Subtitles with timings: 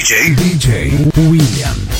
[0.00, 1.99] DJ DJ William.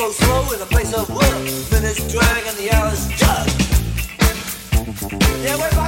[0.00, 1.40] go slow in a place of work.
[1.70, 3.46] Minutes drag and the hours jug.
[5.44, 5.79] Yeah,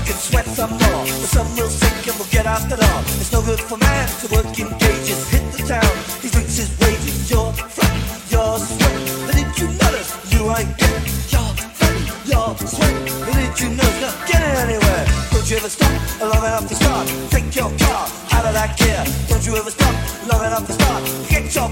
[0.00, 1.04] work and sweat some more.
[1.04, 3.00] The sun will sink and we'll get the door.
[3.20, 5.28] It's no good for man to work in cages.
[5.30, 7.30] Hit the town, he drinks his wages.
[7.30, 8.96] Your friend, your sweat.
[9.26, 12.96] But did you notice you ain't getting your friend, your sweat?
[13.26, 15.04] But did you notice not getting anywhere?
[15.32, 17.06] Don't you ever stop long enough to start?
[17.30, 19.04] Take your car out of that gear.
[19.28, 19.94] Don't you ever stop
[20.30, 21.02] long enough to start?
[21.28, 21.68] Get your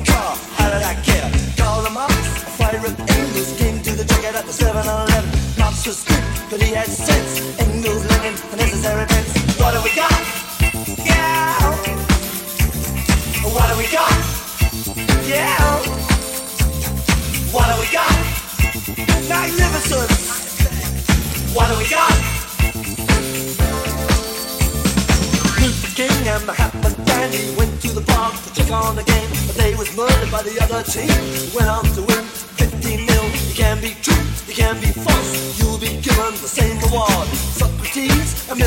[15.29, 15.61] Yeah.
[17.53, 18.09] What do we got?
[19.29, 20.11] Magnificent.
[21.53, 22.17] What do we got?
[25.95, 26.47] King and
[27.59, 30.59] went to the park to check on the game, but they was murdered by the
[30.63, 31.13] other team.
[31.55, 33.25] Went on to win 15 mil.
[33.55, 35.61] Can be true, can be false.
[35.61, 37.29] You'll be given the same reward.
[38.51, 38.59] And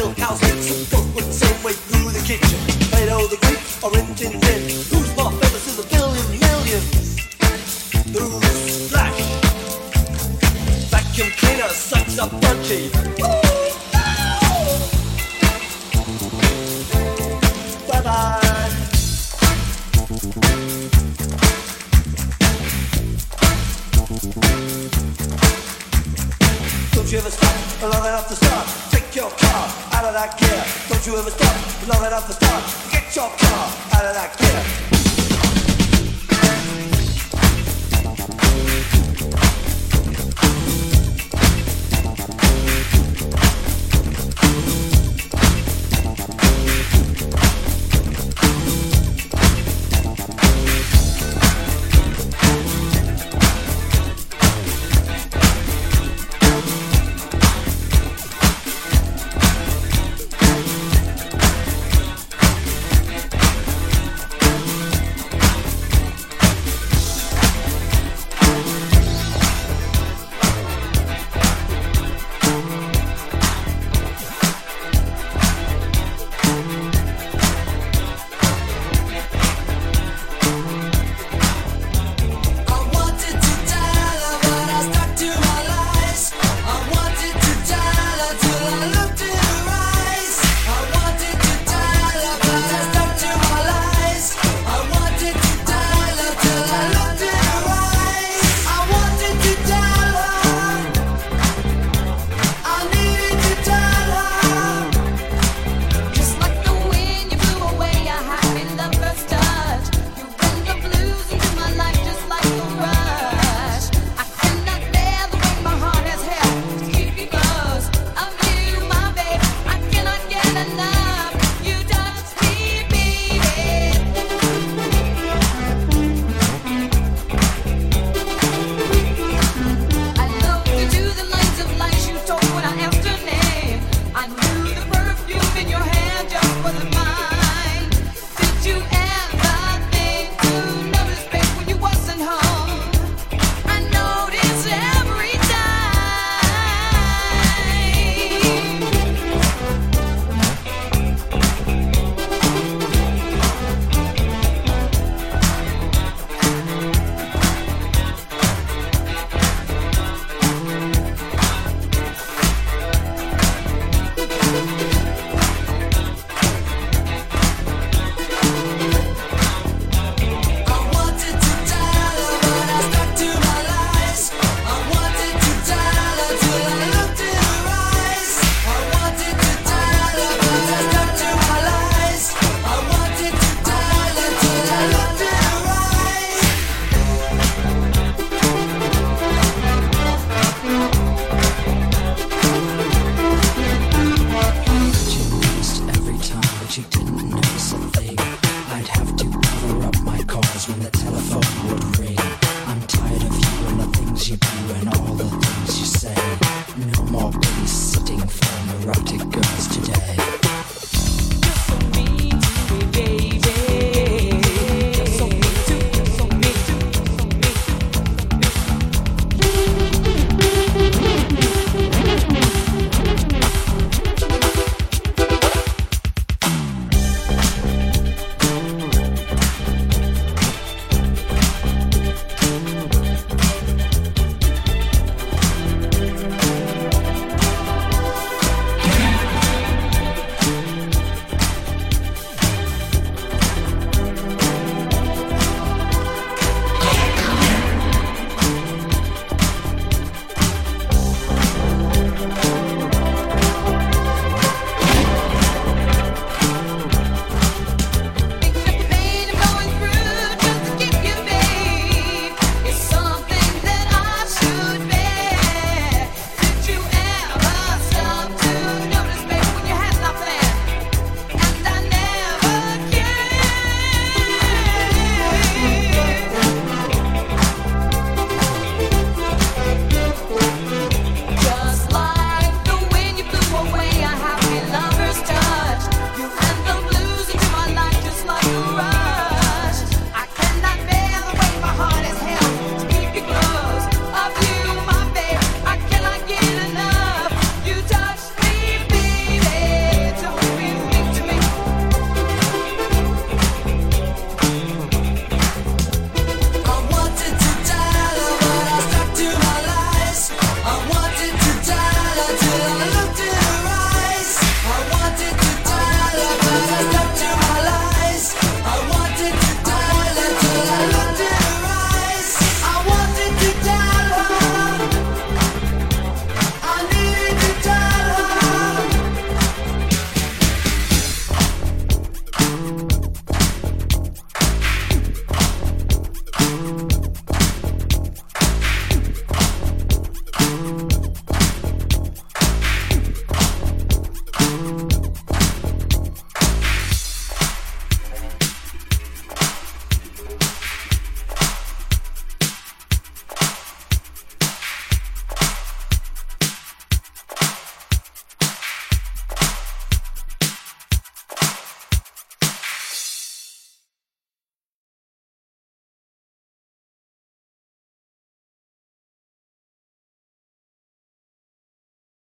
[1.64, 2.60] way through the kitchen.
[2.90, 4.81] Plato the Greek or Rin